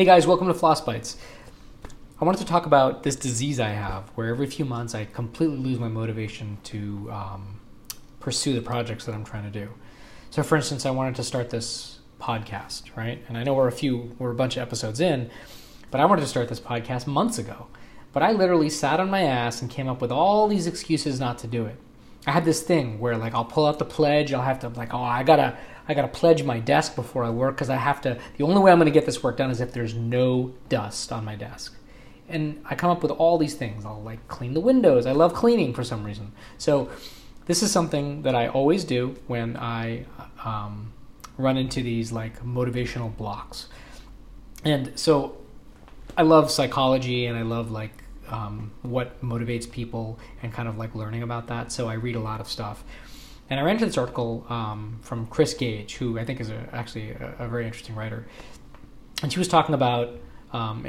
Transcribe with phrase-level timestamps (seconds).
[0.00, 1.18] Hey guys, welcome to Floss Bites.
[2.18, 5.58] I wanted to talk about this disease I have where every few months I completely
[5.58, 7.60] lose my motivation to um,
[8.18, 9.68] pursue the projects that I'm trying to do.
[10.30, 13.22] So, for instance, I wanted to start this podcast, right?
[13.28, 15.30] And I know we're a few, we're a bunch of episodes in,
[15.90, 17.66] but I wanted to start this podcast months ago.
[18.14, 21.36] But I literally sat on my ass and came up with all these excuses not
[21.40, 21.76] to do it.
[22.26, 24.92] I had this thing where like I'll pull out the pledge, I'll have to like,
[24.92, 25.56] oh, I gotta
[25.90, 28.16] I got to pledge my desk before I work because I have to.
[28.36, 31.24] The only way I'm to get this work done is if there's no dust on
[31.24, 31.74] my desk.
[32.28, 33.84] And I come up with all these things.
[33.84, 35.04] I'll like clean the windows.
[35.04, 36.30] I love cleaning for some reason.
[36.58, 36.90] So
[37.46, 40.04] this is something that I always do when I
[40.44, 40.92] um,
[41.36, 43.66] run into these like motivational blocks.
[44.64, 45.38] And so
[46.16, 50.94] I love psychology and I love like um, what motivates people and kind of like
[50.94, 51.72] learning about that.
[51.72, 52.84] So I read a lot of stuff.
[53.48, 56.68] And I ran into this article um, from Kris Gage, who I think is a,
[56.72, 58.26] actually a, a, very interesting writer,
[59.22, 60.14] and she was talking about
[60.52, 60.86] um,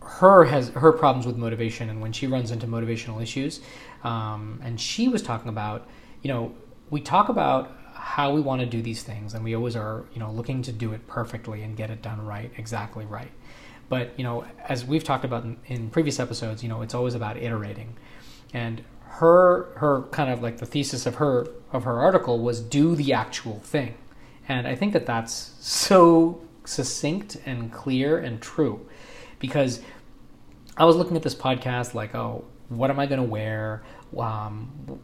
[0.00, 3.60] her has her problems with motivation and when she runs into motivational issues,
[4.04, 5.88] um, and she was talking about
[6.22, 6.54] you know
[6.88, 10.20] we talk about how we want to do these things and we always are you
[10.20, 13.30] know looking to do it perfectly and get it done right exactly right
[13.90, 17.14] but you know as we've talked about in, in previous episodes you know it's always
[17.14, 17.98] about iterating.
[18.54, 22.96] And her her kind of like the thesis of her of her article was do
[22.96, 23.94] the actual thing.
[24.48, 28.88] And i think that that's so succinct and clear and true.
[29.38, 29.82] Because
[30.78, 33.82] i was looking at this podcast like oh what am i going to wear?
[34.16, 35.00] Um,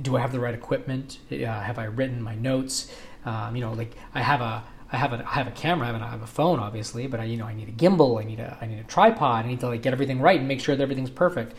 [0.00, 1.18] do i have the right equipment?
[1.30, 2.92] Uh, have i written my notes?
[3.24, 5.92] Um, you know like i have a I have a I have a camera, I
[5.92, 8.40] have have a phone, obviously, but I you know I need a gimbal, I need
[8.40, 10.76] a I need a tripod, I need to like get everything right and make sure
[10.76, 11.54] that everything's perfect.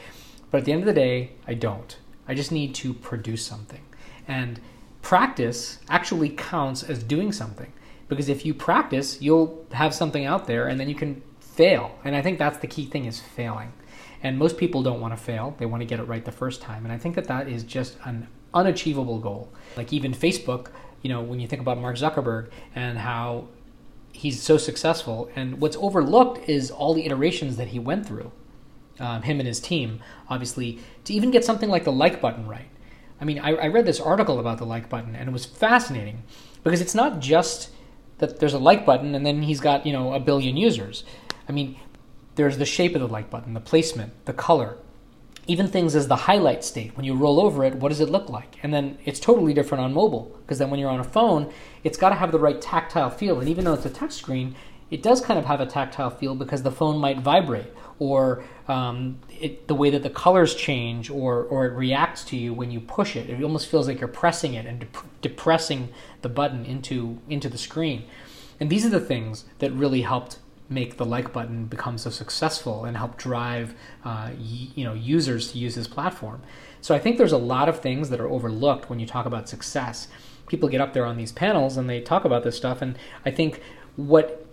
[0.52, 1.98] But at the end of the day, I don't.
[2.28, 3.82] I just need to produce something.
[4.28, 4.60] And
[5.02, 7.72] practice actually counts as doing something.
[8.08, 11.98] Because if you practice, you'll have something out there and then you can fail.
[12.04, 13.72] And I think that's the key thing is failing.
[14.24, 15.56] And most people don't want to fail.
[15.58, 16.84] They want to get it right the first time.
[16.86, 19.52] And I think that that is just an unachievable goal.
[19.78, 20.72] Like even Facebook,
[21.02, 23.48] you know, when you think about Mark Zuckerberg and how
[24.12, 28.32] he's so successful and what's overlooked is all the iterations that he went through
[29.00, 32.70] um, him and his team, obviously, to even get something like the like button right.
[33.22, 36.24] I mean, I, I read this article about the like button, and it was fascinating
[36.64, 37.70] because it's not just
[38.20, 41.04] that there's a like button and then he's got you know a billion users.
[41.48, 41.80] I mean,
[42.36, 44.78] there's the shape of the like button, the placement, the color,
[45.50, 46.96] even things as the highlight state.
[46.96, 48.58] When you roll over it, what does it look like?
[48.62, 51.52] And then it's totally different on mobile because then when you're on a phone,
[51.84, 53.40] it's got to have the right tactile feel.
[53.40, 54.54] And even though it's a touch screen,
[54.92, 59.18] it does kind of have a tactile feel because the phone might vibrate or um,
[59.42, 62.80] it, the way that the colors change or, or it reacts to you when you
[62.80, 63.28] push it.
[63.28, 65.90] It almost feels like you're pressing it and dep- depressing
[66.22, 68.04] the button into, into the screen.
[68.60, 70.38] And these are the things that really helped
[70.70, 73.74] make the like button become so successful and help drive
[74.06, 76.42] uh, you know users to use this platform.
[76.82, 79.50] So I think there's a lot of things that are overlooked when you talk about
[79.50, 80.08] success.
[80.48, 83.32] People get up there on these panels and they talk about this stuff, and I
[83.32, 83.62] think
[83.96, 84.46] what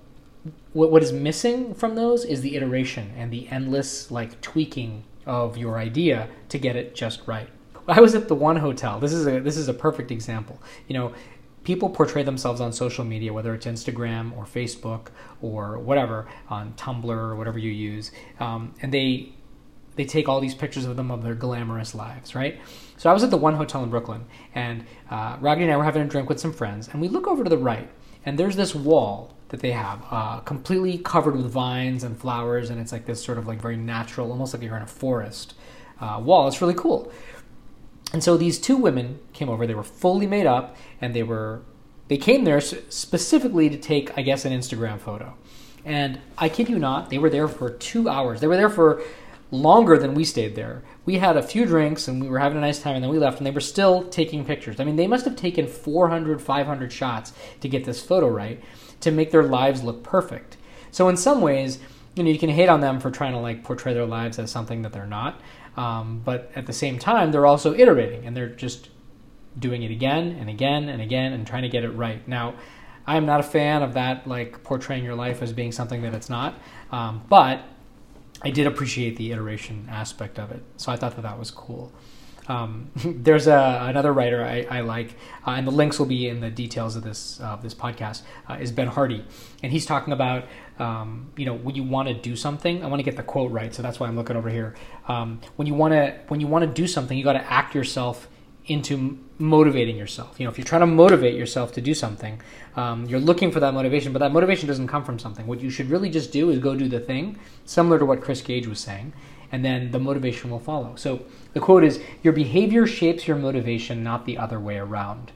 [0.72, 5.56] what, what is missing from those is the iteration and the endless like tweaking of
[5.56, 7.48] your idea to get it just right.
[7.88, 8.98] I was at the one hotel.
[8.98, 10.60] This is a this is a perfect example.
[10.88, 11.14] You know,
[11.66, 15.08] people portray themselves on social media, whether it's Instagram or Facebook
[15.42, 19.32] or whatever, on Tumblr or whatever you use, um, and they
[19.96, 22.60] they take all these pictures of them of their glamorous lives, right?
[22.98, 26.02] So I was at the one hotel in Brooklyn, and uh, and I were having
[26.02, 27.90] a drink with some friends, and we look over to the right,
[28.24, 32.80] and there's this wall that they have, uh, completely covered with vines and flowers, and
[32.80, 35.54] it's like this sort of like very natural, almost like you're in a forest
[36.00, 36.46] uh, wall.
[36.48, 37.12] It's really cool.
[38.12, 39.66] And so these two women came over.
[39.66, 41.62] They were fully made up, and they were
[42.08, 45.34] they came there specifically to take, I guess, an Instagram photo.
[45.84, 48.40] And I kid you not, they were there for two hours.
[48.40, 49.02] They were there for
[49.50, 50.82] longer than we stayed there.
[51.04, 53.18] We had a few drinks and we were having a nice time, and then we
[53.18, 54.80] left, and they were still taking pictures.
[54.80, 58.62] I mean, they must have taken 400, 500 shots to get this photo right
[59.00, 60.56] to make their lives look perfect.
[60.90, 61.78] So in some ways,
[62.14, 64.50] you know, you can hate on them for trying to like portray their lives as
[64.50, 65.40] something that they're not.
[65.76, 68.88] Um, but at the same time, they're also iterating and they're just
[69.58, 72.26] doing it again and again and again and trying to get it right.
[72.26, 72.54] Now,
[73.06, 76.14] I am not a fan of that, like portraying your life as being something that
[76.14, 76.58] it's not.
[76.90, 77.62] Um, but
[78.42, 81.92] I did appreciate the iteration aspect of it, so I thought that that was cool.
[82.48, 85.14] Um, there's a, another writer I, I like,
[85.46, 88.22] uh, and the links will be in the details of this uh, this podcast.
[88.48, 89.24] Uh, is Ben Hardy,
[89.62, 90.44] and he's talking about
[90.78, 92.84] um, you know when you want to do something.
[92.84, 94.74] I want to get the quote right, so that's why I'm looking over here.
[95.08, 97.74] Um, when you want to when you want to do something, you got to act
[97.74, 98.28] yourself
[98.66, 100.38] into motivating yourself.
[100.40, 102.40] You know, if you're trying to motivate yourself to do something,
[102.74, 105.46] um, you're looking for that motivation, but that motivation doesn't come from something.
[105.46, 108.40] What you should really just do is go do the thing, similar to what Kris
[108.40, 109.12] Gage was saying,
[109.52, 110.94] and then the motivation will follow.
[110.96, 115.32] So the quote is Your behavior shapes your motivation, not the other way around.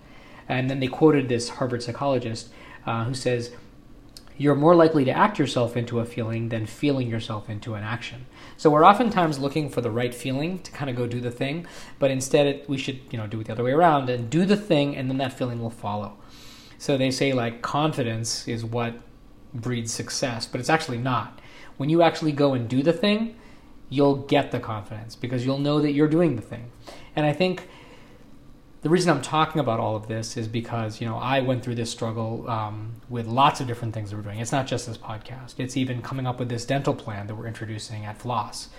[0.49, 2.51] And then they quoted this Harvard psychologist
[2.87, 3.53] uh, who says,
[4.37, 8.27] You're more likely to act yourself into a feeling than feeling yourself into an action.
[8.57, 11.67] So we're oftentimes looking for the right feeling to kind of go do the thing,
[11.99, 14.45] but instead it, we should you know do it the other way around and do
[14.45, 16.17] the thing, and then that feeling will follow.
[16.79, 18.95] So they say like confidence is what
[19.55, 21.41] breeds success, but it's actually not.
[21.77, 23.37] When you actually go and do the thing,
[23.91, 26.71] you'll get the confidence because you'll know that you're doing the thing.
[27.15, 27.69] And I think
[28.83, 31.75] the reason I'm talking about all of this is because you know I went through
[31.75, 34.39] this struggle um, with lots of different things that we're doing.
[34.39, 35.57] It's not just this podcast.
[35.59, 38.71] It's even coming up with this dental plan that we're introducing at Floss.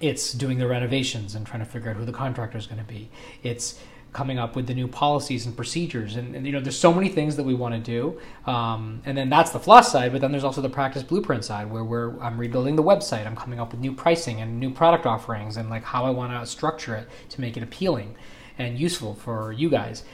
[0.00, 2.86] It's doing the renovations and trying to figure out who the contractor is going to
[2.86, 3.10] be.
[3.42, 3.80] It's
[4.12, 7.08] coming up with the new policies and procedures and, and, you know there's so many
[7.08, 8.18] things that we want to do
[8.50, 11.70] um, and then that's the floss side but then there's also the practice blueprint side
[11.70, 15.04] where we're i'm rebuilding the website i'm coming up with new pricing and new product
[15.04, 18.16] offerings and like how i want to structure it to make it appealing
[18.58, 20.04] and useful for you guys.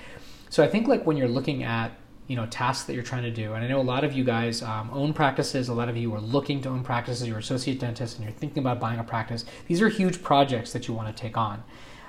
[0.51, 1.93] So I think like when you're looking at
[2.27, 4.25] you know tasks that you're trying to do, and I know a lot of you
[4.25, 5.69] guys um, own practices.
[5.69, 7.27] A lot of you are looking to own practices.
[7.27, 9.45] You're associate dentists, and you're thinking about buying a practice.
[9.67, 11.63] These are huge projects that you want to take on.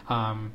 [0.08, 0.54] Um,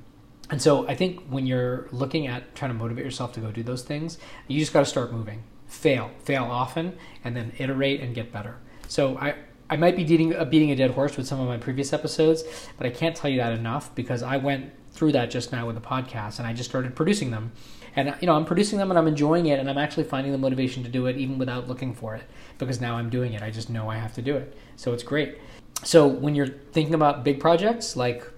[0.50, 3.62] and so I think when you're looking at trying to motivate yourself to go do
[3.62, 4.18] those things,
[4.48, 5.44] you just got to start moving.
[5.66, 8.56] Fail, fail often, and then iterate and get better.
[8.88, 9.36] So I,
[9.68, 12.42] I might be beating, uh, beating a dead horse with some of my previous episodes,
[12.76, 15.76] but I can't tell you that enough because I went through that just now with
[15.76, 17.52] the podcast, and I just started producing them.
[17.94, 20.38] And you know, I'm producing them and I'm enjoying it, and I'm actually finding the
[20.38, 22.24] motivation to do it even without looking for it
[22.58, 23.42] because now I'm doing it.
[23.42, 25.38] I just know I have to do it, so it's great.
[25.84, 28.28] So when you're thinking about big projects like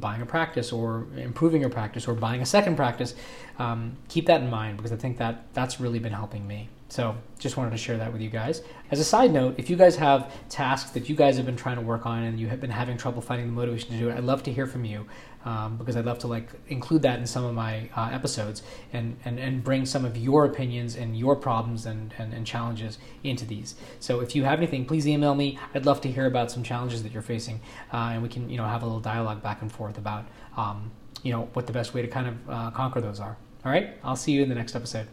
[0.00, 3.14] buying a practice or improving your practice or buying a second practice,
[3.58, 6.68] um, keep that in mind because I think that that's really been helping me.
[6.88, 8.62] So just wanted to share that with you guys.
[8.90, 11.76] As a side note, if you guys have tasks that you guys have been trying
[11.76, 14.16] to work on and you have been having trouble finding the motivation to do it,
[14.16, 15.06] I'd love to hear from you
[15.44, 19.16] um, because I'd love to like include that in some of my uh, episodes and,
[19.24, 23.44] and, and bring some of your opinions and your problems and, and, and challenges into
[23.44, 23.74] these.
[23.98, 25.58] So if you have anything, please email me.
[25.74, 27.60] I'd love to hear about some challenges that you're facing
[27.92, 30.26] uh, and we can you know have a little dialogue back and forth about
[30.56, 30.90] um,
[31.22, 33.36] you know what the best way to kind of uh, conquer those are.
[33.64, 35.08] All right, I'll see you in the next episode.